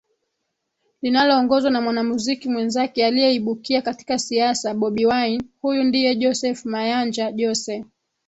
[1.01, 7.85] linaloongozwa na mwanamuziki mwenzake aliyeibukia katika siasa Bobi Wine Huyu ndiye Joseph Mayanja Jose